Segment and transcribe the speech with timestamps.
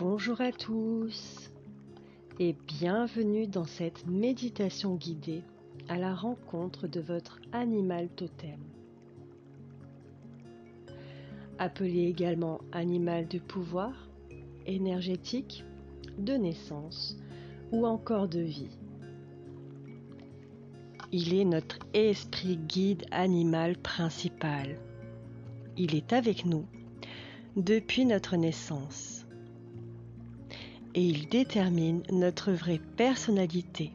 [0.00, 1.50] Bonjour à tous
[2.38, 5.42] et bienvenue dans cette méditation guidée
[5.88, 8.60] à la rencontre de votre animal totem.
[11.58, 14.08] Appelé également animal de pouvoir,
[14.66, 15.64] énergétique,
[16.16, 17.16] de naissance
[17.72, 18.78] ou encore de vie.
[21.10, 24.78] Il est notre esprit guide animal principal.
[25.76, 26.66] Il est avec nous
[27.56, 29.17] depuis notre naissance.
[30.98, 33.92] Et il détermine notre vraie personnalité.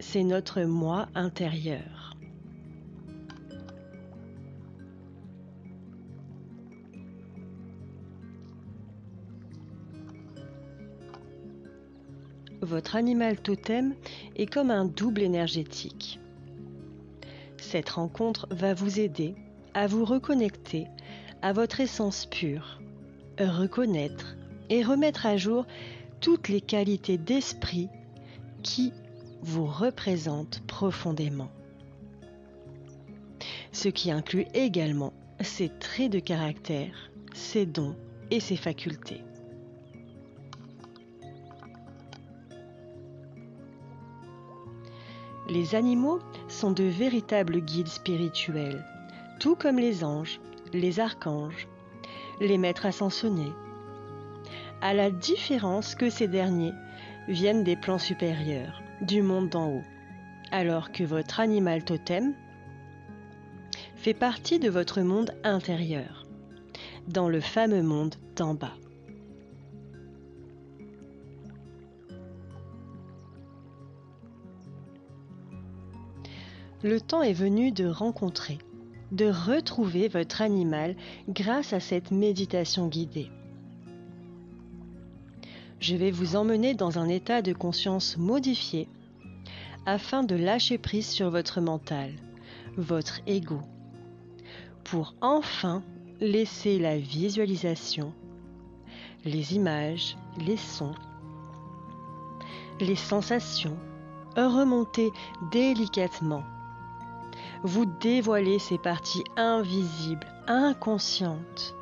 [0.00, 2.16] C'est notre moi intérieur.
[12.62, 13.94] Votre animal totem
[14.34, 16.18] est comme un double énergétique.
[17.58, 19.36] Cette rencontre va vous aider
[19.72, 20.88] à vous reconnecter
[21.42, 22.80] à votre essence pure,
[23.38, 24.34] reconnaître
[24.68, 25.64] et remettre à jour
[26.20, 27.88] toutes les qualités d'esprit
[28.62, 28.92] qui
[29.42, 31.50] vous représentent profondément.
[33.72, 37.96] Ce qui inclut également ses traits de caractère, ses dons
[38.30, 39.22] et ses facultés.
[45.48, 48.84] Les animaux sont de véritables guides spirituels,
[49.40, 50.40] tout comme les anges,
[50.74, 51.68] les archanges,
[52.40, 53.52] les maîtres ascensionnés,
[54.80, 56.72] à la différence que ces derniers
[57.28, 59.84] viennent des plans supérieurs, du monde d'en haut,
[60.50, 62.34] alors que votre animal totem
[63.96, 66.24] fait partie de votre monde intérieur,
[67.08, 68.76] dans le fameux monde d'en bas.
[76.84, 78.58] Le temps est venu de rencontrer,
[79.10, 80.94] de retrouver votre animal
[81.28, 83.30] grâce à cette méditation guidée.
[85.80, 88.88] Je vais vous emmener dans un état de conscience modifié
[89.86, 92.12] afin de lâcher prise sur votre mental,
[92.76, 93.60] votre ego,
[94.84, 95.82] pour enfin
[96.20, 98.12] laisser la visualisation,
[99.24, 100.94] les images, les sons,
[102.80, 103.76] les sensations
[104.36, 105.10] remonter
[105.50, 106.44] délicatement
[107.64, 111.74] vous dévoilez ces parties invisibles, inconscientes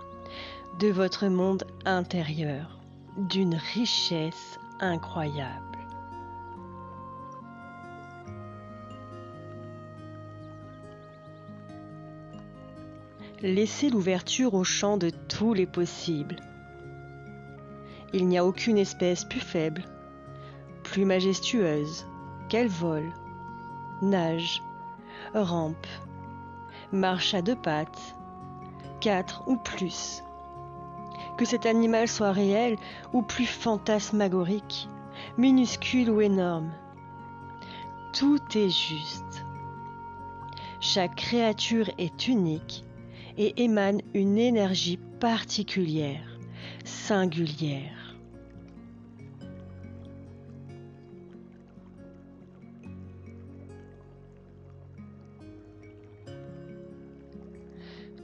[0.78, 2.75] de votre monde intérieur,
[3.16, 5.78] d'une richesse incroyable.
[13.42, 16.36] Laissez l'ouverture au champ de tous les possibles.
[18.12, 19.84] Il n'y a aucune espèce plus faible,
[20.82, 22.06] plus majestueuse,
[22.48, 23.12] qu'elle vole,
[24.00, 24.62] nage,
[25.34, 25.86] rampe,
[26.92, 28.16] marche à deux pattes,
[29.00, 30.22] quatre ou plus.
[31.36, 32.76] Que cet animal soit réel
[33.12, 34.88] ou plus fantasmagorique,
[35.36, 36.72] minuscule ou énorme.
[38.14, 39.44] Tout est juste.
[40.80, 42.84] Chaque créature est unique
[43.36, 46.38] et émane une énergie particulière,
[46.84, 48.16] singulière.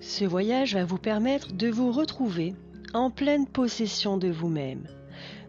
[0.00, 2.54] Ce voyage va vous permettre de vous retrouver
[2.94, 4.86] en pleine possession de vous-même,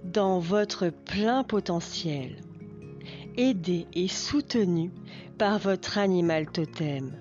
[0.03, 2.37] dans votre plein potentiel,
[3.37, 4.91] aidé et soutenu
[5.37, 7.11] par votre animal totem,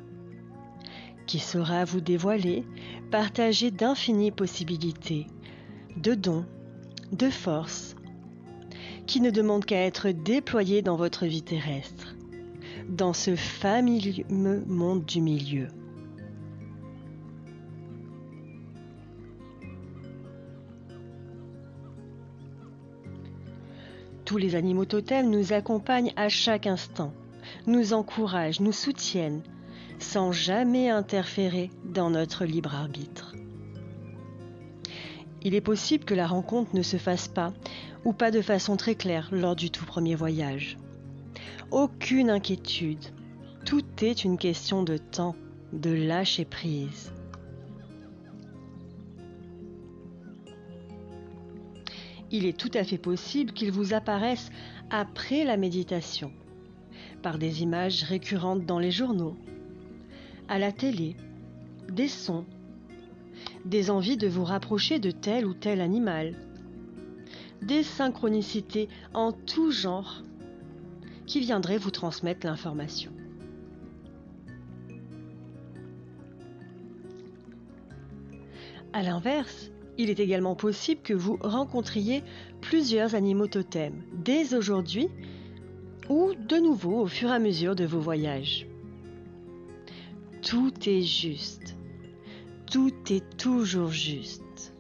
[1.27, 2.65] qui saura vous dévoiler,
[3.11, 5.27] partager d'infinies possibilités,
[5.97, 6.45] de dons,
[7.13, 7.97] de forces,
[9.07, 12.15] qui ne demandent qu'à être déployés dans votre vie terrestre,
[12.89, 14.01] dans ce fameux
[14.67, 15.69] monde du milieu.
[24.39, 27.13] Les animaux totems nous accompagnent à chaque instant,
[27.67, 29.43] nous encouragent, nous soutiennent,
[29.99, 33.35] sans jamais interférer dans notre libre arbitre.
[35.43, 37.53] Il est possible que la rencontre ne se fasse pas,
[38.05, 40.77] ou pas de façon très claire, lors du tout premier voyage.
[41.71, 43.05] Aucune inquiétude,
[43.65, 45.37] tout est une question de temps,
[45.73, 47.13] de lâcher prise.
[52.33, 54.51] Il est tout à fait possible qu'il vous apparaisse
[54.91, 56.33] après la méditation,
[57.23, 59.37] par des images récurrentes dans les journaux,
[60.49, 61.15] à la télé,
[61.91, 62.47] des sons,
[63.67, 66.35] des envies de vous rapprocher de tel ou tel animal,
[67.61, 70.23] des synchronicités en tout genre
[71.27, 73.13] qui viendraient vous transmettre l'information.
[78.95, 82.23] À l'inverse, Il est également possible que vous rencontriez
[82.61, 85.09] plusieurs animaux totems dès aujourd'hui
[86.09, 88.67] ou de nouveau au fur et à mesure de vos voyages.
[90.43, 91.77] Tout est juste.
[92.71, 94.72] Tout est toujours juste.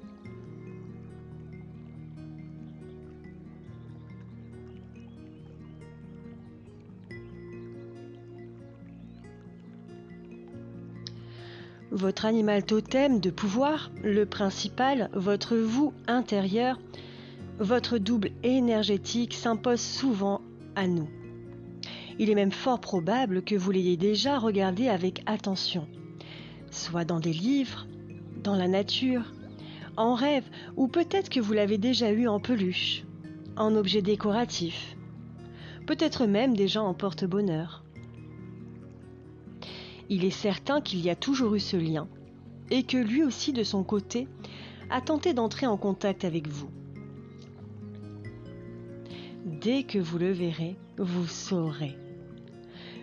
[11.93, 16.81] Votre animal totem de pouvoir, le principal, votre vous intérieur,
[17.59, 20.41] votre double énergétique s'impose souvent
[20.75, 21.11] à nous.
[22.19, 25.87] Il est même fort probable que vous l'ayez déjà regardé avec attention,
[26.71, 27.87] soit dans des livres,
[28.43, 29.31] dans la nature,
[29.99, 33.05] en rêve, ou peut-être que vous l'avez déjà eu en peluche,
[33.59, 34.97] en objet décoratif,
[35.87, 37.82] peut-être même déjà en porte-bonheur
[40.13, 42.07] il est certain qu'il y a toujours eu ce lien,
[42.71, 44.29] et que lui aussi de son côté
[44.91, 46.69] a tenté d'entrer en contact avec vous.
[49.47, 51.97] Dès que vous le verrez, vous saurez.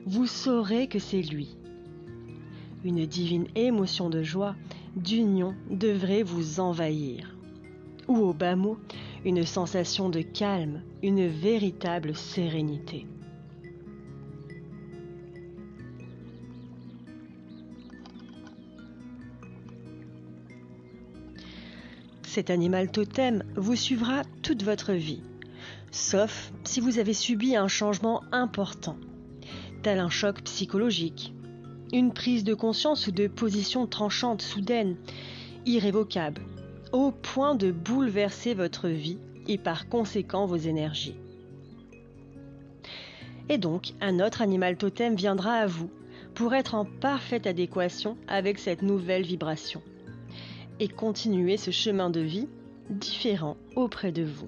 [0.05, 1.57] Vous saurez que c'est lui.
[2.83, 4.55] Une divine émotion de joie,
[4.95, 7.35] d'union devrait vous envahir.
[8.07, 8.77] Ou au bas mot,
[9.25, 13.07] une sensation de calme, une véritable sérénité.
[22.39, 25.21] Cet animal totem vous suivra toute votre vie,
[25.91, 28.95] sauf si vous avez subi un changement important,
[29.83, 31.33] tel un choc psychologique,
[31.91, 34.95] une prise de conscience ou de position tranchante soudaine,
[35.65, 36.41] irrévocable,
[36.93, 39.19] au point de bouleverser votre vie
[39.49, 41.17] et par conséquent vos énergies.
[43.49, 45.89] Et donc, un autre animal totem viendra à vous
[46.35, 49.81] pour être en parfaite adéquation avec cette nouvelle vibration
[50.79, 52.47] et continuer ce chemin de vie
[52.89, 54.47] différent auprès de vous.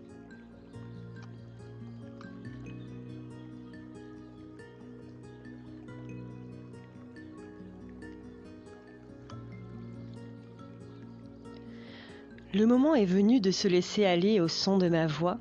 [12.54, 15.38] Le moment est venu de se laisser aller au son de ma voix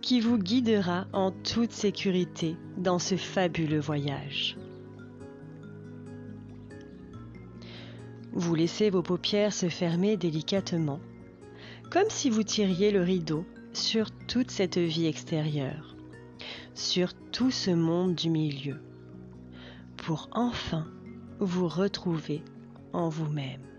[0.00, 4.56] qui vous guidera en toute sécurité dans ce fabuleux voyage.
[8.34, 11.00] Vous laissez vos paupières se fermer délicatement,
[11.90, 13.44] comme si vous tiriez le rideau
[13.74, 15.96] sur toute cette vie extérieure,
[16.74, 18.76] sur tout ce monde du milieu,
[19.98, 20.86] pour enfin
[21.40, 22.42] vous retrouver
[22.92, 23.71] en vous-même.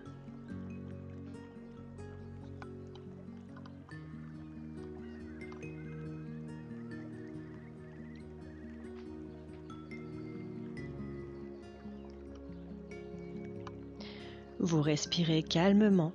[14.63, 16.13] Vous respirez calmement,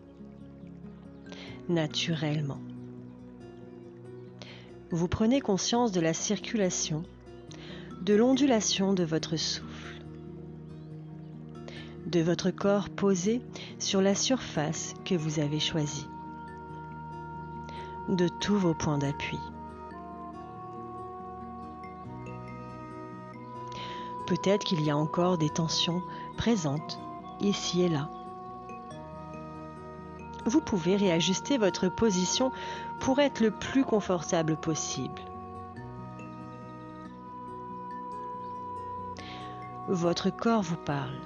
[1.68, 2.62] naturellement.
[4.90, 7.02] Vous prenez conscience de la circulation,
[8.00, 10.02] de l'ondulation de votre souffle,
[12.06, 13.42] de votre corps posé
[13.78, 16.08] sur la surface que vous avez choisie,
[18.08, 19.38] de tous vos points d'appui.
[24.26, 26.00] Peut-être qu'il y a encore des tensions
[26.38, 26.98] présentes
[27.42, 28.08] ici et là
[30.48, 32.50] vous pouvez réajuster votre position
[33.00, 35.20] pour être le plus confortable possible.
[39.88, 41.16] Votre corps vous parle,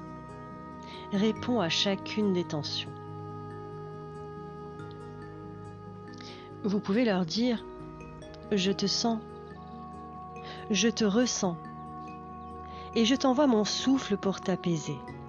[1.12, 2.92] répond à chacune des tensions.
[6.64, 7.64] Vous pouvez leur dire⁇
[8.56, 9.18] Je te sens,
[10.70, 11.56] je te ressens,
[12.94, 14.92] et je t'envoie mon souffle pour t'apaiser⁇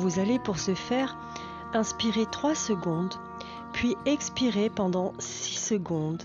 [0.00, 1.18] Vous allez pour ce faire
[1.74, 3.12] inspirer 3 secondes,
[3.74, 6.22] puis expirer pendant 6 secondes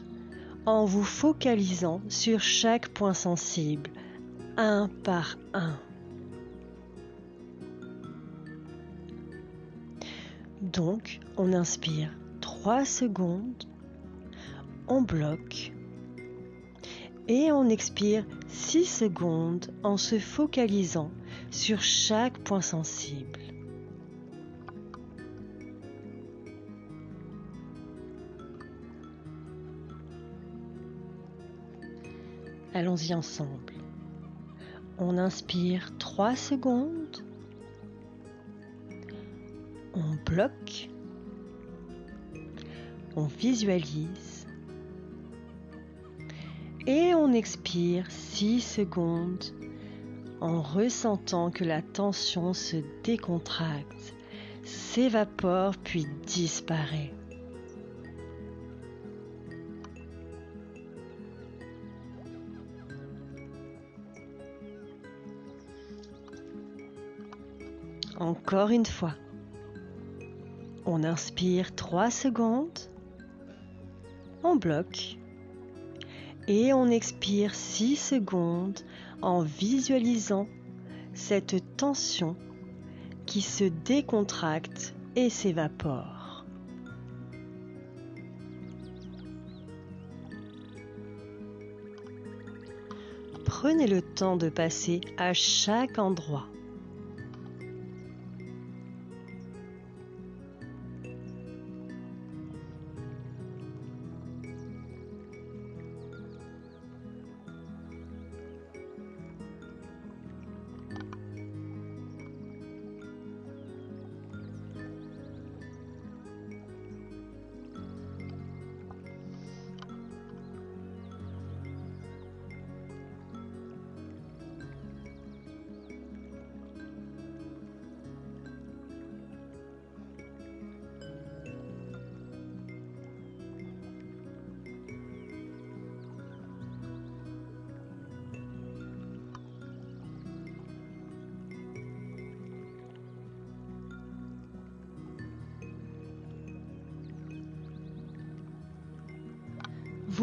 [0.66, 3.90] en vous focalisant sur chaque point sensible,
[4.56, 5.78] un par un.
[10.62, 13.66] Donc, on inspire 3 secondes,
[14.88, 15.74] on bloque
[17.28, 21.12] et on expire 6 secondes en se focalisant
[21.52, 23.55] sur chaque point sensible.
[32.76, 33.74] Allons-y ensemble.
[34.98, 37.24] On inspire 3 secondes.
[39.94, 40.90] On bloque.
[43.16, 44.46] On visualise.
[46.86, 49.46] Et on expire 6 secondes
[50.42, 54.14] en ressentant que la tension se décontracte,
[54.66, 57.15] s'évapore puis disparaît.
[68.18, 69.14] Encore une fois.
[70.86, 72.80] On inspire 3 secondes.
[74.44, 75.18] On bloque.
[76.48, 78.80] Et on expire 6 secondes
[79.22, 80.48] en visualisant
[81.14, 82.38] cette tension
[83.26, 86.46] qui se décontracte et s'évapore.
[93.46, 96.48] Prenez le temps de passer à chaque endroit.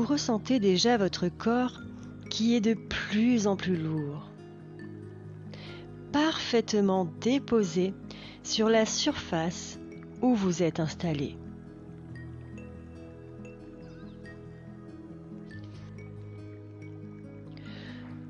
[0.03, 1.81] Vous ressentez déjà votre corps
[2.29, 4.33] qui est de plus en plus lourd,
[6.11, 7.95] parfaitement déposé
[8.43, 9.79] sur la surface
[10.21, 11.37] où vous êtes installé.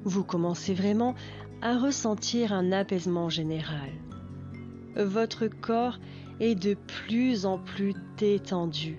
[0.04, 1.14] Vous commencez vraiment
[1.62, 3.88] à ressentir un apaisement général.
[4.94, 5.98] Votre corps
[6.38, 8.98] est de plus en plus détendu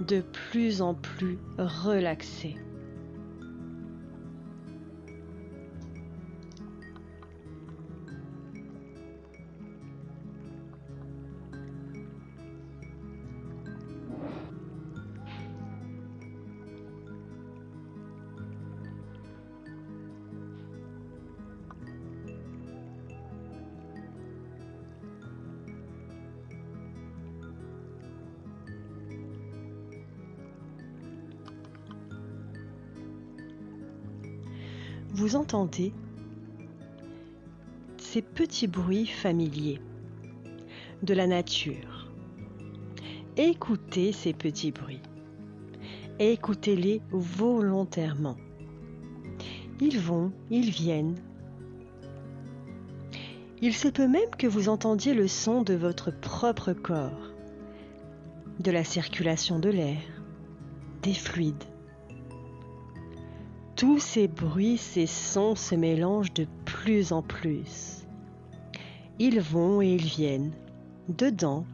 [0.00, 2.56] de plus en plus relaxé.
[35.36, 35.92] Entendez
[37.96, 39.80] ces petits bruits familiers
[41.02, 42.10] de la nature.
[43.36, 45.00] Écoutez ces petits bruits.
[46.18, 48.36] Écoutez-les volontairement.
[49.80, 51.16] Ils vont, ils viennent.
[53.62, 57.32] Il se peut même que vous entendiez le son de votre propre corps,
[58.60, 60.02] de la circulation de l'air,
[61.02, 61.71] des fluides.
[63.82, 68.06] Tous ces bruits, ces sons se mélangent de plus en plus.
[69.18, 70.52] Ils vont et ils viennent,
[71.08, 71.66] dedans,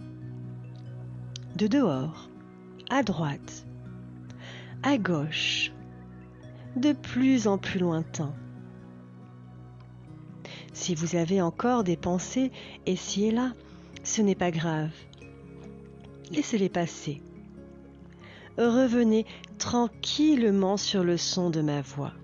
[1.56, 2.30] de dehors,
[2.88, 3.66] à droite,
[4.82, 5.70] à gauche,
[6.76, 8.32] de plus en plus lointain.
[10.72, 12.52] Si vous avez encore des pensées
[12.86, 13.52] ici et là,
[14.02, 14.94] ce n'est pas grave.
[16.30, 17.20] Laissez-les passer
[18.66, 19.24] revenez
[19.58, 22.14] tranquillement sur le son de ma voix,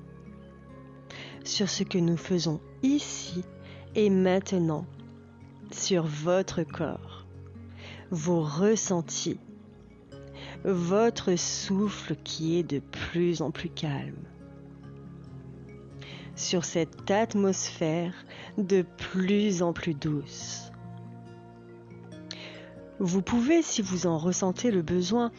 [1.44, 3.44] sur ce que nous faisons ici
[3.94, 4.86] et maintenant,
[5.70, 7.26] sur votre corps,
[8.10, 9.38] vos ressentis,
[10.64, 14.24] votre souffle qui est de plus en plus calme,
[16.36, 18.14] sur cette atmosphère
[18.56, 20.70] de plus en plus douce.
[23.00, 25.32] Vous pouvez, si vous en ressentez le besoin,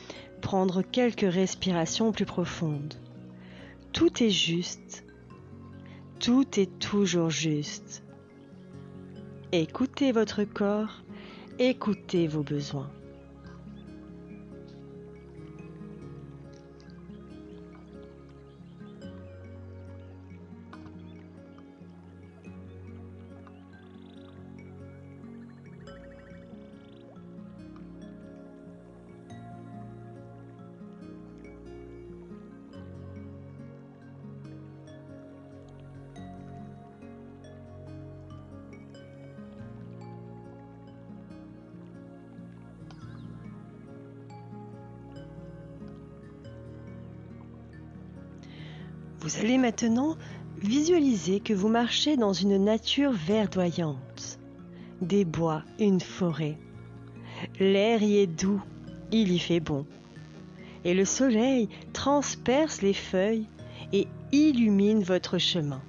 [0.46, 2.94] prendre quelques respirations plus profondes.
[3.94, 5.04] Tout est juste.
[6.20, 8.04] Tout est toujours juste.
[9.52, 11.02] Écoutez votre corps,
[11.58, 12.92] écoutez vos besoins.
[49.40, 50.16] Allez maintenant
[50.62, 54.40] visualiser que vous marchez dans une nature verdoyante,
[55.02, 56.58] des bois, une forêt.
[57.60, 58.62] L'air y est doux,
[59.12, 59.86] il y fait bon.
[60.86, 63.48] Et le soleil transperce les feuilles
[63.92, 65.82] et illumine votre chemin.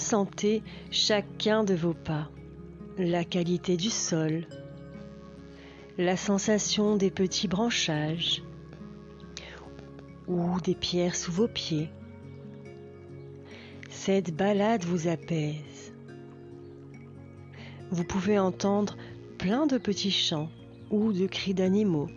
[0.00, 2.30] Ressentez chacun de vos pas,
[2.96, 4.46] la qualité du sol,
[5.98, 8.42] la sensation des petits branchages
[10.26, 11.90] ou des pierres sous vos pieds.
[13.90, 15.92] Cette balade vous apaise.
[17.90, 18.96] Vous pouvez entendre
[19.36, 20.48] plein de petits chants
[20.90, 22.08] ou de cris d'animaux.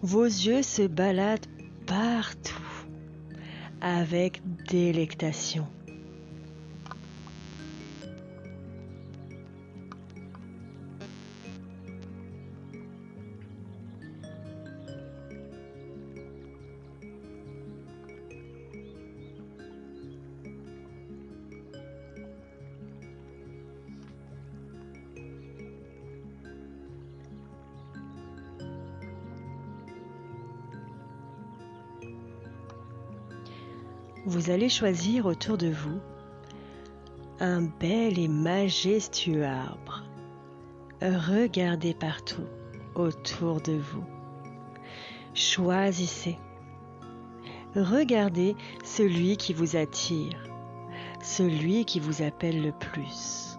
[0.00, 1.46] Vos yeux se baladent
[1.86, 2.86] partout
[3.82, 5.66] avec délectation.
[34.28, 36.00] Vous allez choisir autour de vous
[37.40, 40.04] un bel et majestueux arbre.
[41.00, 42.44] Regardez partout
[42.94, 44.04] autour de vous.
[45.32, 46.36] Choisissez.
[47.74, 50.36] Regardez celui qui vous attire,
[51.22, 53.57] celui qui vous appelle le plus.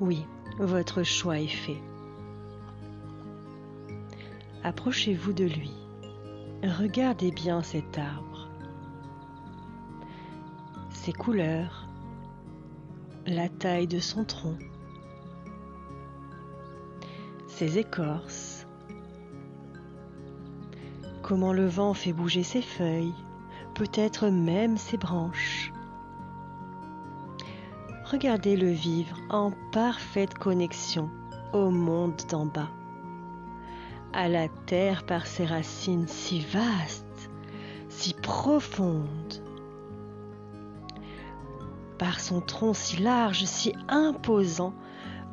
[0.00, 0.26] Oui,
[0.58, 1.80] votre choix est fait.
[4.62, 5.72] Approchez-vous de lui.
[6.62, 8.48] Regardez bien cet arbre.
[10.90, 11.88] Ses couleurs,
[13.26, 14.58] la taille de son tronc,
[17.46, 18.66] ses écorces,
[21.22, 23.14] comment le vent fait bouger ses feuilles,
[23.74, 25.72] peut-être même ses branches.
[28.10, 31.10] Regardez-le vivre en parfaite connexion
[31.52, 32.70] au monde d'en bas,
[34.12, 37.30] à la terre par ses racines si vastes,
[37.88, 39.42] si profondes,
[41.98, 44.72] par son tronc si large, si imposant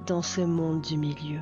[0.08, 1.42] dans ce monde du milieu.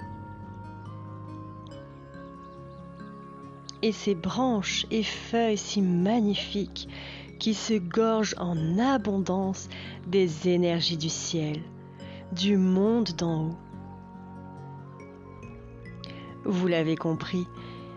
[3.81, 6.89] Et ses branches et feuilles si magnifiques
[7.41, 9.67] qui se gorge en abondance
[10.05, 11.59] des énergies du ciel,
[12.31, 13.57] du monde d'en haut.
[16.45, 17.47] Vous l'avez compris,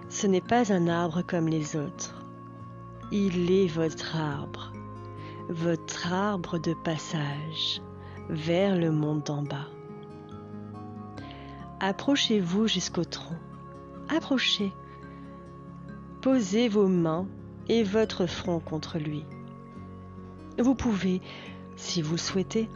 [0.09, 2.24] ce n'est pas un arbre comme les autres.
[3.12, 4.72] Il est votre arbre,
[5.50, 7.83] votre arbre de passage
[8.30, 9.68] vers le monde d'en bas.
[11.80, 13.37] Approchez-vous jusqu'au tronc.
[14.09, 14.72] Approchez.
[16.22, 17.26] Posez vos mains
[17.68, 19.26] et votre front contre lui.
[20.59, 21.21] Vous pouvez,
[21.77, 22.69] si vous le souhaitez,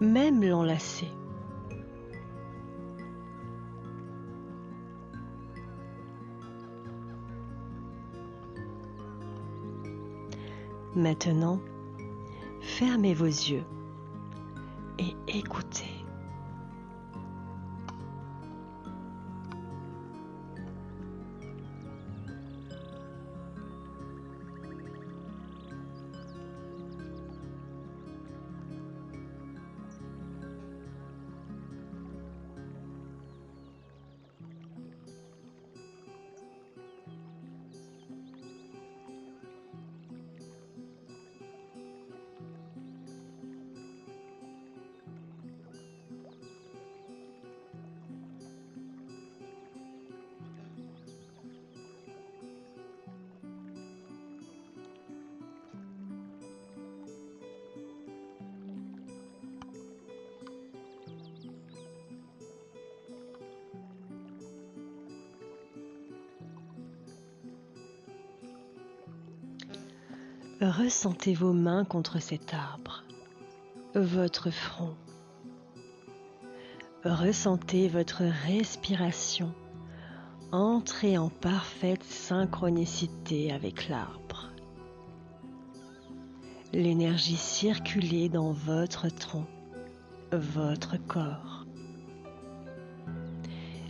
[0.00, 1.08] même l'enlacer.
[10.94, 11.60] Maintenant,
[12.62, 13.64] fermez vos yeux
[14.98, 15.95] et écoutez.
[70.66, 73.04] Ressentez vos mains contre cet arbre,
[73.94, 74.96] votre front.
[77.04, 79.54] Ressentez votre respiration
[80.50, 84.50] entrer en parfaite synchronicité avec l'arbre.
[86.72, 89.46] L'énergie circuler dans votre tronc,
[90.32, 91.64] votre corps.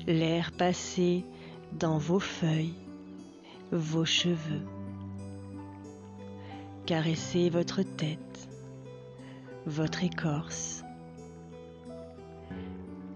[0.07, 1.25] L'air passer
[1.73, 2.77] dans vos feuilles,
[3.73, 4.76] vos cheveux.
[6.87, 8.49] Caresser votre tête,
[9.67, 10.85] votre écorce.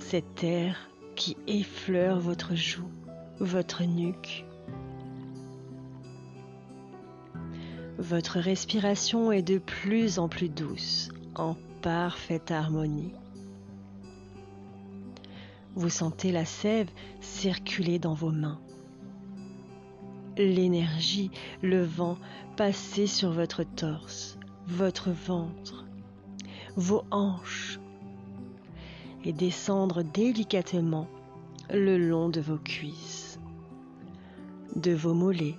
[0.00, 2.90] Cet air qui effleure votre joue,
[3.38, 4.44] votre nuque.
[7.98, 13.12] Votre respiration est de plus en plus douce, en parfaite harmonie.
[15.76, 18.61] Vous sentez la sève circuler dans vos mains
[20.37, 21.31] l'énergie,
[21.62, 22.16] le vent
[22.57, 25.87] passer sur votre torse, votre ventre,
[26.77, 27.81] vos hanches
[29.25, 31.09] et descendre délicatement
[31.73, 33.38] le long de vos cuisses,
[34.77, 35.59] de vos mollets,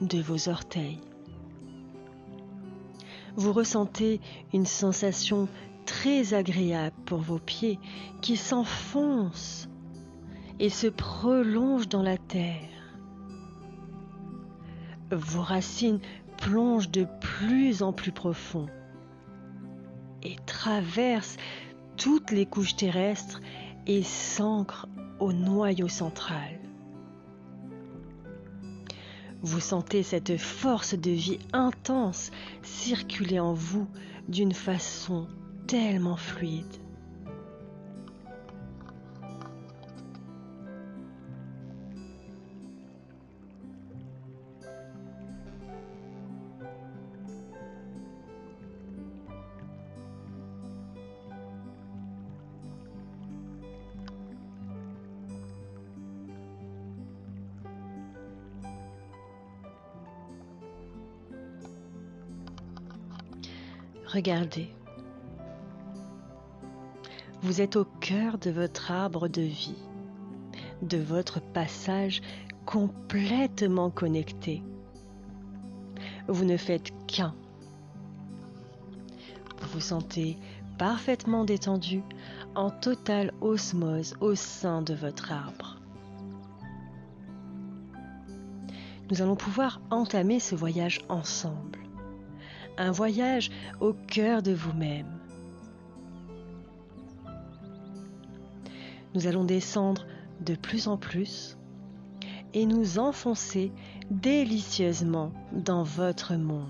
[0.00, 1.00] de vos orteils.
[3.36, 4.20] Vous ressentez
[4.52, 5.48] une sensation
[5.86, 7.78] très agréable pour vos pieds
[8.20, 9.68] qui s'enfoncent
[10.58, 12.68] et se prolonge dans la terre.
[15.10, 16.00] Vos racines
[16.38, 18.66] plongent de plus en plus profond
[20.22, 21.36] et traversent
[21.96, 23.40] toutes les couches terrestres
[23.86, 24.88] et s'ancrent
[25.20, 26.58] au noyau central.
[29.42, 32.30] Vous sentez cette force de vie intense
[32.62, 33.88] circuler en vous
[34.28, 35.26] d'une façon
[35.66, 36.81] tellement fluide.
[64.12, 64.68] Regardez.
[67.40, 69.82] Vous êtes au cœur de votre arbre de vie,
[70.82, 72.20] de votre passage
[72.66, 74.62] complètement connecté.
[76.28, 77.34] Vous ne faites qu'un.
[79.60, 80.36] Vous vous sentez
[80.76, 82.02] parfaitement détendu,
[82.54, 85.80] en totale osmose au sein de votre arbre.
[89.10, 91.81] Nous allons pouvoir entamer ce voyage ensemble
[92.78, 95.18] un voyage au cœur de vous-même.
[99.14, 100.06] Nous allons descendre
[100.40, 101.56] de plus en plus
[102.54, 103.72] et nous enfoncer
[104.10, 106.68] délicieusement dans votre monde.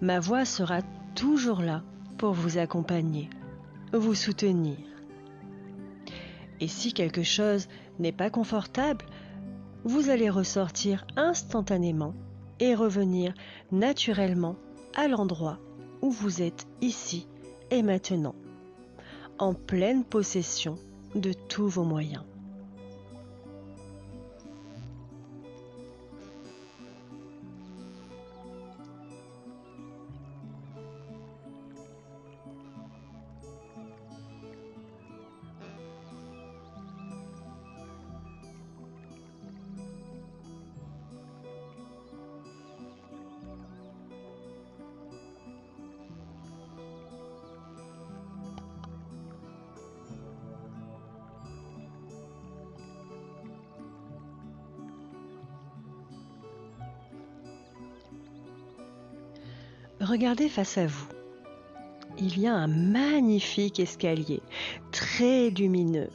[0.00, 0.82] Ma voix sera
[1.14, 1.82] toujours là
[2.18, 3.30] pour vous accompagner,
[3.92, 4.78] vous soutenir.
[6.60, 7.68] Et si quelque chose
[7.98, 9.04] n'est pas confortable,
[9.84, 12.14] vous allez ressortir instantanément
[12.60, 13.34] et revenir
[13.72, 14.56] naturellement
[14.94, 15.58] à l'endroit
[16.02, 17.26] où vous êtes ici
[17.70, 18.34] et maintenant,
[19.38, 20.78] en pleine possession
[21.14, 22.22] de tous vos moyens.
[60.08, 61.08] Regardez face à vous.
[62.16, 64.40] Il y a un magnifique escalier,
[64.92, 66.10] très lumineux.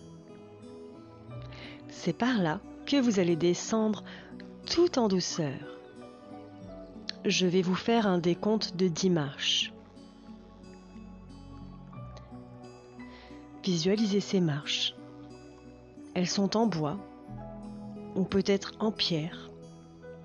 [1.89, 4.05] C'est par là que vous allez descendre
[4.65, 5.59] tout en douceur.
[7.25, 9.73] Je vais vous faire un décompte de 10 marches.
[13.65, 14.95] Visualisez ces marches.
[16.13, 16.97] Elles sont en bois
[18.15, 19.51] ou peut-être en pierre.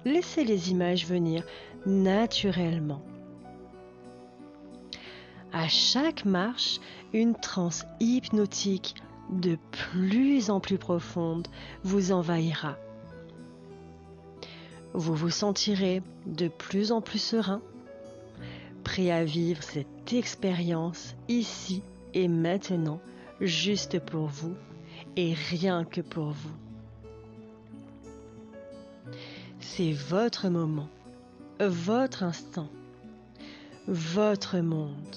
[0.05, 1.43] Laissez les images venir
[1.85, 3.03] naturellement.
[5.59, 6.81] À chaque marche,
[7.15, 8.95] une transe hypnotique
[9.31, 11.49] de plus en plus profonde
[11.83, 12.77] vous envahira.
[14.93, 17.63] Vous vous sentirez de plus en plus serein,
[18.85, 23.01] prêt à vivre cette expérience ici et maintenant,
[23.41, 24.55] juste pour vous
[25.17, 26.57] et rien que pour vous.
[29.61, 30.91] C'est votre moment,
[31.61, 32.69] votre instant,
[33.89, 35.17] votre monde.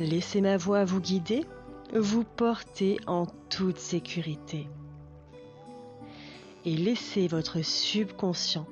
[0.00, 1.44] Laissez ma voix vous guider,
[1.94, 4.66] vous porter en toute sécurité.
[6.64, 8.66] Et laissez votre subconscient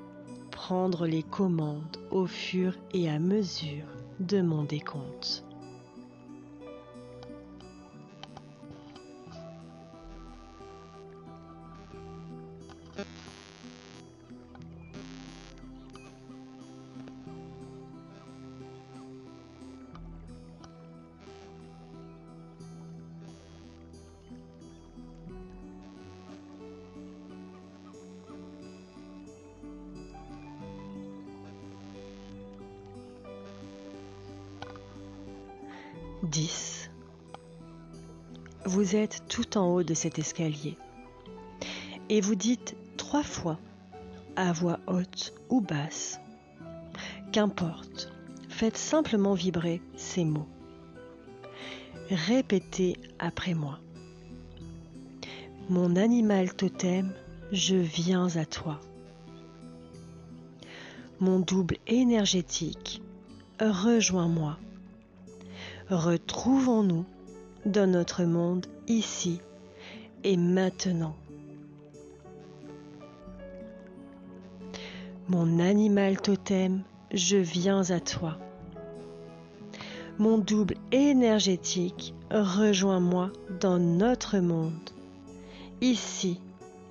[0.51, 3.87] prendre les commandes au fur et à mesure
[4.21, 5.45] de mon décompte.
[39.57, 40.77] En haut de cet escalier
[42.09, 43.59] et vous dites trois fois,
[44.37, 46.21] à voix haute ou basse,
[47.33, 48.13] qu'importe,
[48.49, 50.49] faites simplement vibrer ces mots.
[52.11, 53.79] Répétez après moi.
[55.71, 57.13] Mon animal totem,
[57.53, 58.79] je viens à toi.
[61.21, 63.01] Mon double énergétique,
[63.61, 64.59] rejoins-moi
[65.91, 67.05] retrouvons-nous
[67.67, 69.41] dans notre monde ici
[70.25, 71.15] et maintenant.
[75.29, 78.39] Mon animal totem, je viens à toi.
[80.19, 84.91] Mon double énergétique, rejoins-moi dans notre monde,
[85.81, 86.41] ici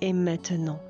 [0.00, 0.80] et maintenant.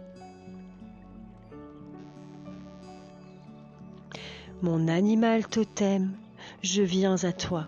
[4.63, 6.13] Mon animal totem,
[6.63, 7.67] je viens à toi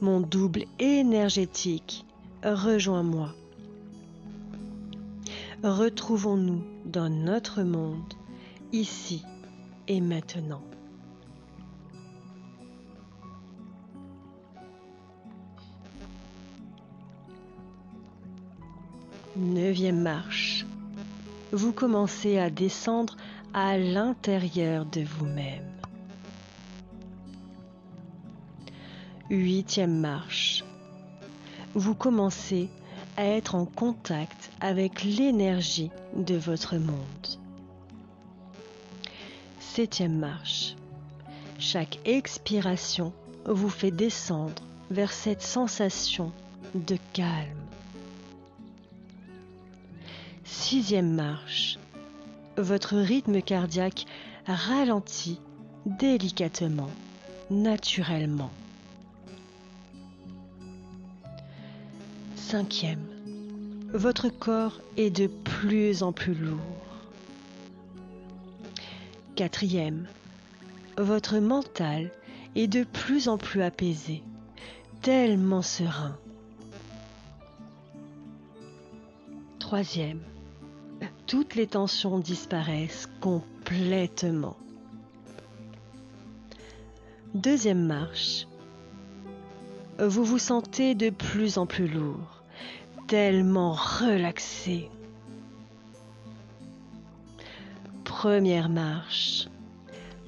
[0.00, 2.04] mon double énergétique,
[2.42, 3.34] rejoins-moi.
[5.62, 8.14] Retrouvons-nous dans notre monde,
[8.72, 9.24] ici
[9.88, 10.62] et maintenant.
[19.36, 20.64] Neuvième marche.
[21.52, 23.16] Vous commencez à descendre
[23.52, 25.75] à l'intérieur de vous-même.
[29.28, 30.62] Huitième marche.
[31.74, 32.68] Vous commencez
[33.16, 37.26] à être en contact avec l'énergie de votre monde.
[39.58, 40.76] Septième marche.
[41.58, 43.12] Chaque expiration
[43.46, 44.62] vous fait descendre
[44.92, 46.30] vers cette sensation
[46.76, 47.66] de calme.
[50.44, 51.80] Sixième marche.
[52.56, 54.06] Votre rythme cardiaque
[54.46, 55.40] ralentit
[55.84, 56.90] délicatement,
[57.50, 58.52] naturellement.
[62.48, 63.02] Cinquième,
[63.92, 66.60] votre corps est de plus en plus lourd.
[69.34, 70.06] Quatrième,
[70.96, 72.12] votre mental
[72.54, 74.22] est de plus en plus apaisé,
[75.02, 76.16] tellement serein.
[79.58, 80.22] Troisième,
[81.26, 84.56] toutes les tensions disparaissent complètement.
[87.34, 88.46] Deuxième marche,
[89.98, 92.35] vous vous sentez de plus en plus lourd
[93.06, 94.90] tellement relaxé.
[98.04, 99.48] Première marche,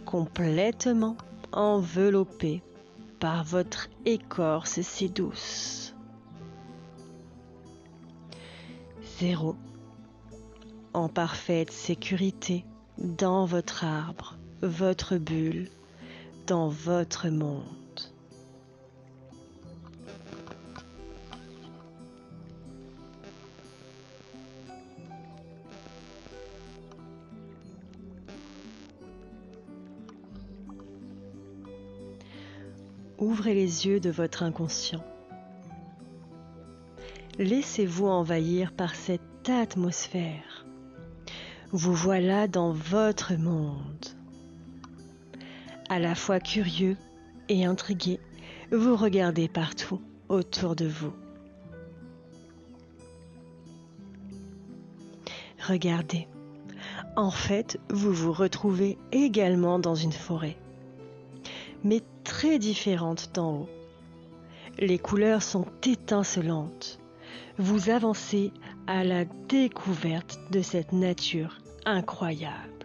[0.04, 1.16] complètement
[1.52, 2.62] enveloppé
[3.18, 5.94] par votre écorce si douce.
[9.18, 9.56] Zéro,
[10.94, 12.64] en parfaite sécurité
[12.98, 15.68] dans votre arbre, votre bulle,
[16.46, 17.64] dans votre monde.
[33.18, 35.04] Ouvrez les yeux de votre inconscient.
[37.38, 40.66] Laissez-vous envahir par cette atmosphère.
[41.72, 44.06] Vous voilà dans votre monde.
[45.88, 46.96] À la fois curieux
[47.48, 48.20] et intrigué,
[48.70, 51.12] vous regardez partout autour de vous.
[55.66, 56.28] Regardez.
[57.16, 60.56] En fait, vous vous retrouvez également dans une forêt.
[61.82, 63.68] Mais très différentes d'en haut.
[64.78, 67.00] Les couleurs sont étincelantes.
[67.56, 68.52] Vous avancez
[68.86, 72.84] à la découverte de cette nature incroyable.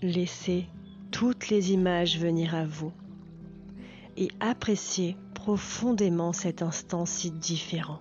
[0.00, 0.66] Laissez
[1.10, 2.92] toutes les images venir à vous
[4.16, 8.00] et appréciez profondément cet instant si différent.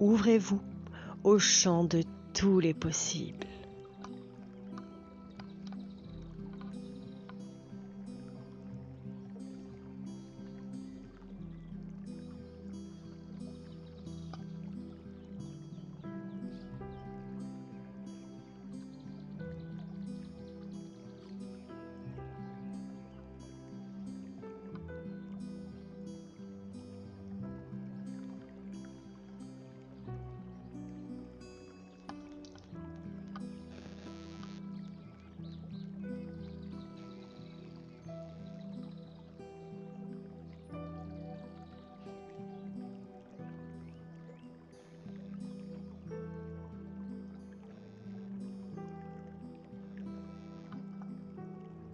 [0.00, 0.60] Ouvrez-vous
[1.24, 3.46] au champ de tous les possibles.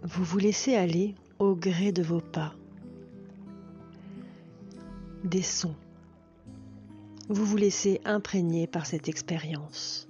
[0.07, 2.53] Vous vous laissez aller au gré de vos pas,
[5.23, 5.73] des sons.
[7.27, 10.07] Vous vous laissez imprégner par cette expérience.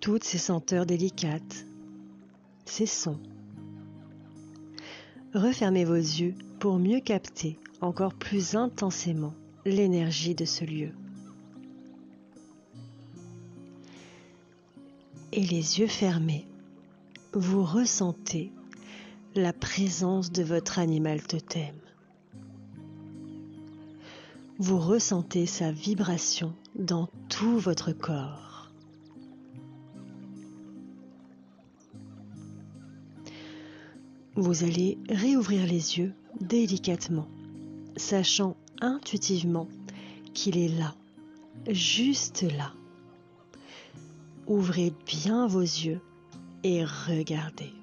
[0.00, 1.66] Toutes ces senteurs délicates,
[2.64, 3.20] ces sons.
[5.34, 9.34] Refermez vos yeux pour mieux capter encore plus intensément
[9.66, 10.92] l'énergie de ce lieu.
[15.32, 16.46] Et les yeux fermés,
[17.34, 18.52] vous ressentez
[19.34, 21.74] la présence de votre animal totem.
[24.58, 28.70] Vous ressentez sa vibration dans tout votre corps.
[34.34, 37.28] Vous allez réouvrir les yeux délicatement,
[37.96, 39.68] sachant intuitivement
[40.34, 40.94] qu'il est là,
[41.70, 42.72] juste là.
[44.46, 46.00] Ouvrez bien vos yeux
[46.64, 47.81] et regardez.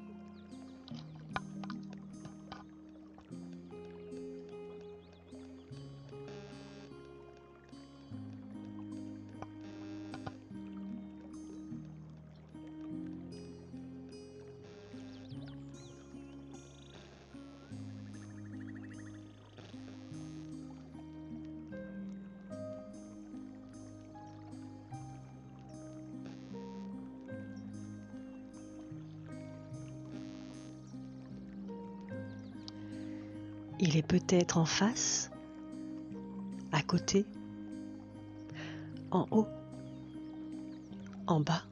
[33.82, 35.32] Il est peut-être en face,
[36.72, 37.26] à côté,
[39.10, 39.48] en haut,
[41.28, 41.64] en bas.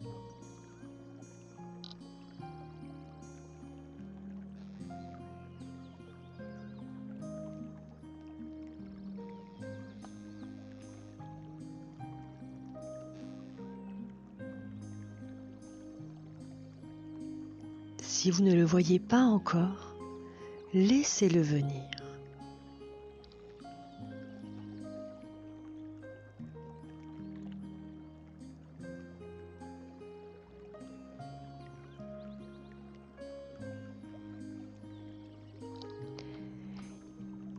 [18.01, 19.95] Si vous ne le voyez pas encore,
[20.73, 21.96] laissez-le venir.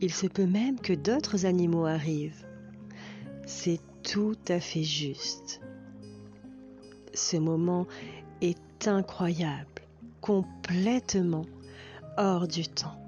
[0.09, 2.43] Il se peut même que d'autres animaux arrivent.
[3.45, 5.61] C'est tout à fait juste.
[7.13, 7.85] Ce moment
[8.41, 9.83] est incroyable,
[10.19, 11.45] complètement
[12.17, 12.98] hors du temps.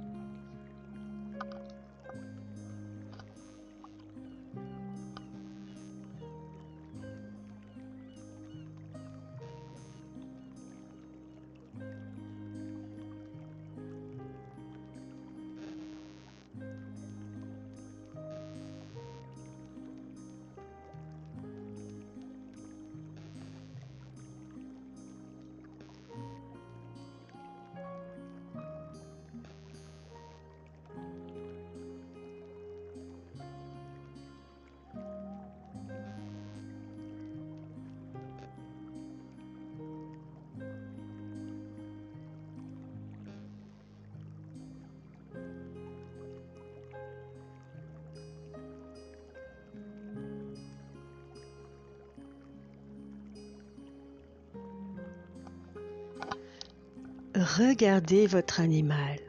[57.58, 59.20] Regardez votre animal.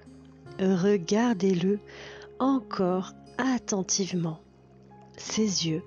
[0.60, 1.80] Regardez-le
[2.38, 4.40] encore attentivement.
[5.16, 5.82] Ses yeux.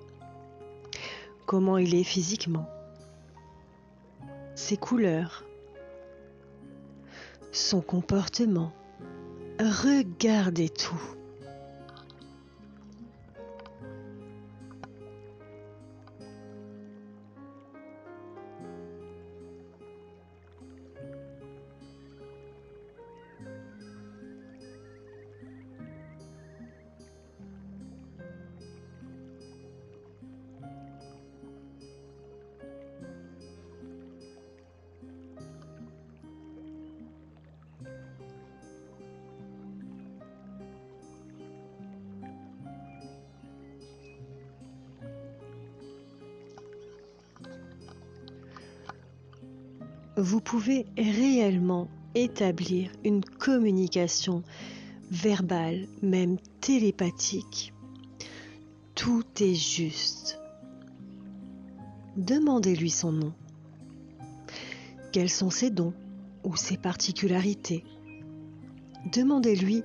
[1.46, 2.68] Comment il est physiquement.
[4.54, 5.44] Ses couleurs.
[7.52, 8.72] Son comportement.
[9.58, 11.15] Regardez tout.
[50.16, 54.42] Vous pouvez réellement établir une communication
[55.10, 57.74] verbale, même télépathique.
[58.94, 60.38] Tout est juste.
[62.16, 63.32] Demandez-lui son nom.
[65.12, 65.92] Quels sont ses dons
[66.44, 67.84] ou ses particularités?
[69.12, 69.82] Demandez-lui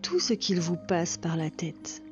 [0.00, 2.03] tout ce qu'il vous passe par la tête.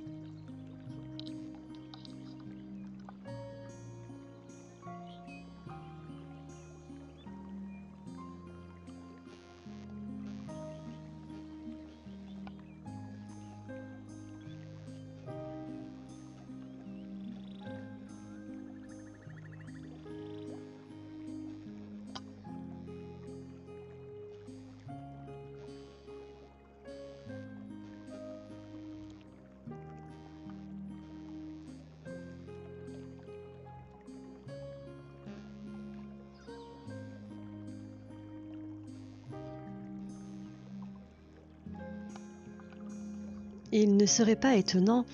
[43.72, 45.06] Il ne serait pas étonnant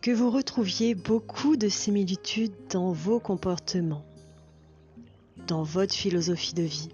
[0.00, 4.04] que vous retrouviez beaucoup de similitudes dans vos comportements,
[5.46, 6.88] dans votre philosophie de vie.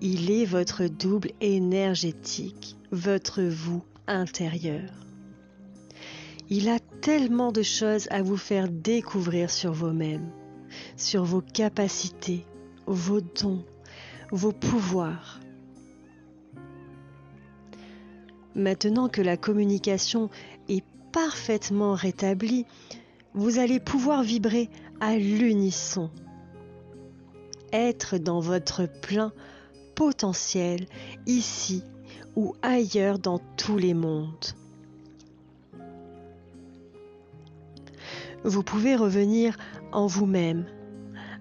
[0.00, 4.90] Il est votre double énergétique, votre vous intérieur.
[6.50, 10.30] Il a tellement de choses à vous faire découvrir sur vous-même,
[10.96, 12.44] sur vos capacités,
[12.86, 13.64] vos dons,
[14.30, 15.40] vos pouvoirs.
[18.54, 20.30] Maintenant que la communication
[20.68, 22.66] est parfaitement rétablie,
[23.34, 24.68] vous allez pouvoir vibrer
[25.00, 26.10] à l'unisson.
[27.72, 29.32] Être dans votre plein
[29.94, 30.86] potentiel
[31.26, 31.82] ici
[32.36, 34.54] ou ailleurs dans tous les mondes.
[38.44, 39.56] Vous pouvez revenir
[39.92, 40.64] en vous-même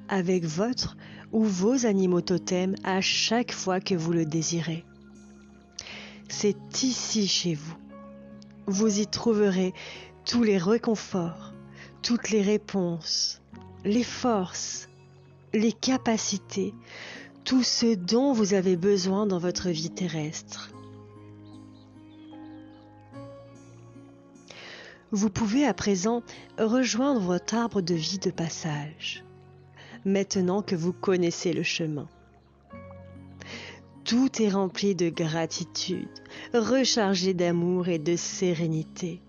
[0.09, 0.97] avec votre
[1.31, 4.86] ou vos animaux totems à chaque fois que vous le désirez
[6.29, 7.77] c'est ici chez vous.
[8.65, 9.73] Vous y trouverez
[10.25, 11.53] tous les réconforts,
[12.01, 13.41] toutes les réponses,
[13.85, 14.89] les forces,
[15.53, 16.73] les capacités,
[17.43, 20.71] tout ce dont vous avez besoin dans votre vie terrestre.
[25.11, 26.21] Vous pouvez à présent
[26.59, 29.23] rejoindre votre arbre de vie de passage,
[30.03, 32.09] maintenant que vous connaissez le chemin.
[34.07, 36.07] Tout est rempli de gratitude,
[36.53, 39.19] rechargé d'amour et de sérénité.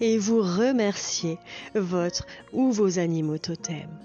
[0.00, 1.38] Et vous remerciez
[1.74, 3.98] votre ou vos animaux totems.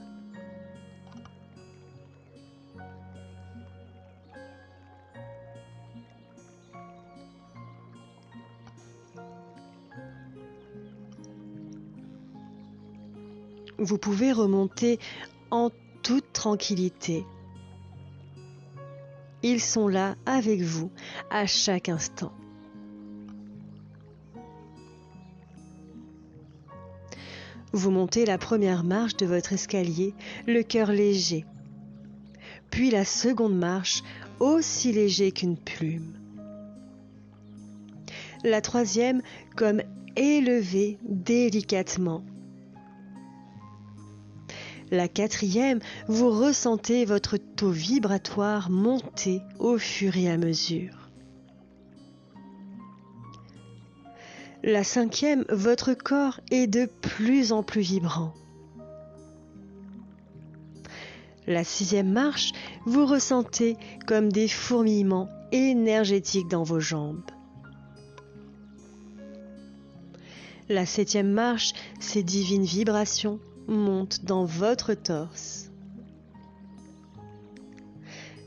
[13.77, 14.97] Vous pouvez remonter
[15.51, 15.69] en
[16.03, 17.25] toute tranquillité.
[19.43, 20.91] Ils sont là avec vous
[21.29, 22.33] à chaque instant.
[27.71, 30.13] Vous montez la première marche de votre escalier,
[30.47, 31.45] le cœur léger,
[32.71, 34.01] puis la seconde marche,
[34.39, 36.13] aussi léger qu'une plume.
[38.43, 39.21] La troisième
[39.55, 39.81] comme
[40.15, 42.23] élevée délicatement
[44.91, 51.09] la quatrième, vous ressentez votre taux vibratoire monter au fur et à mesure.
[54.63, 58.33] La cinquième, votre corps est de plus en plus vibrant.
[61.47, 62.51] La sixième marche,
[62.85, 67.23] vous ressentez comme des fourmillements énergétiques dans vos jambes.
[70.67, 73.39] La septième marche, ces divines vibrations
[73.69, 75.71] monte dans votre torse.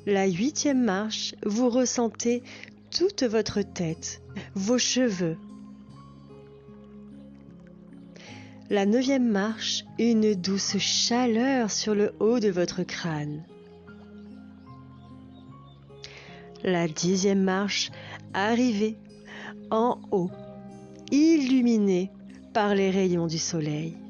[0.04, 2.42] La huitième marche, vous ressentez
[2.90, 4.20] toute votre tête,
[4.54, 5.36] vos cheveux.
[8.68, 13.44] La neuvième marche, une douce chaleur sur le haut de votre crâne.
[16.64, 17.90] La dixième marche,
[18.34, 18.96] arrivée
[19.70, 20.30] en haut,
[21.10, 22.10] illuminée
[22.52, 24.01] par les rayons du soleil.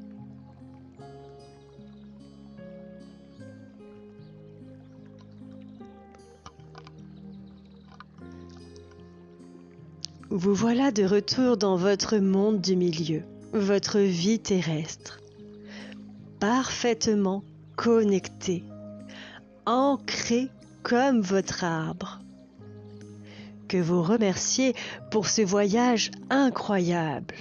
[10.35, 13.20] Vous voilà de retour dans votre monde du milieu,
[13.53, 15.20] votre vie terrestre,
[16.41, 17.45] parfaitement
[17.76, 18.64] connecté,
[19.66, 20.49] ancré
[20.83, 22.20] comme votre arbre.
[23.68, 24.74] Que vous remerciez
[25.11, 27.35] pour ce voyage incroyable.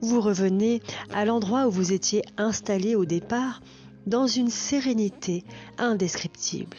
[0.00, 0.80] vous revenez
[1.12, 3.60] à l'endroit où vous étiez installé au départ
[4.06, 5.42] dans une sérénité
[5.78, 6.76] indescriptible.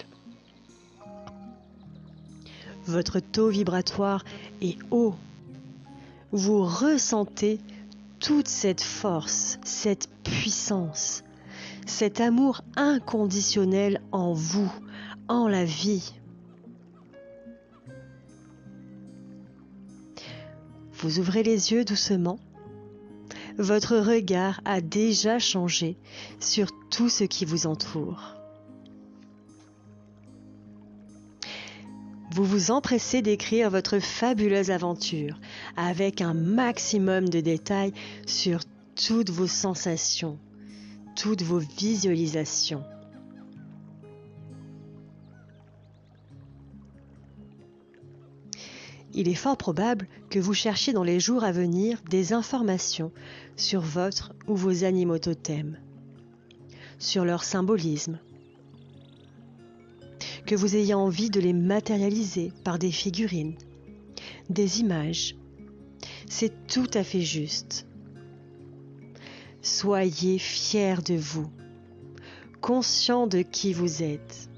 [2.89, 4.25] Votre taux vibratoire
[4.63, 5.13] est haut.
[6.31, 7.59] Vous ressentez
[8.19, 11.23] toute cette force, cette puissance,
[11.85, 14.73] cet amour inconditionnel en vous,
[15.27, 16.15] en la vie.
[20.93, 22.39] Vous ouvrez les yeux doucement.
[23.59, 25.95] Votre regard a déjà changé
[26.39, 28.38] sur tout ce qui vous entoure.
[32.39, 35.37] Vous vous empressez d'écrire votre fabuleuse aventure
[35.75, 37.91] avec un maximum de détails
[38.25, 38.61] sur
[38.95, 40.39] toutes vos sensations,
[41.17, 42.85] toutes vos visualisations.
[49.13, 53.11] il est fort probable que vous cherchiez dans les jours à venir des informations
[53.57, 55.77] sur votre ou vos animaux totems,
[56.99, 58.17] sur leur symbolisme,
[60.49, 63.53] que vous ayez envie de les matérialiser par des figurines,
[64.49, 65.35] des images.
[66.27, 67.85] C'est tout à fait juste.
[69.61, 71.51] Soyez fiers de vous,
[72.61, 74.49] conscient de qui vous êtes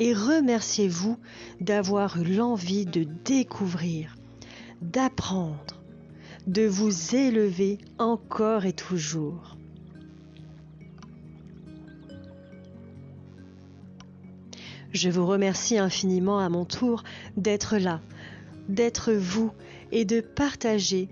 [0.00, 1.16] et remerciez-vous
[1.60, 4.16] d'avoir eu l'envie de découvrir,
[4.82, 5.80] d'apprendre,
[6.48, 9.56] de vous élever encore et toujours.
[14.94, 17.02] Je vous remercie infiniment à mon tour
[17.36, 18.00] d'être là,
[18.68, 19.50] d'être vous
[19.90, 21.08] et de partager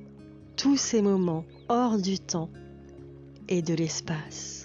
[0.56, 2.48] tous ces moments hors du temps
[3.48, 4.61] et de l'espace.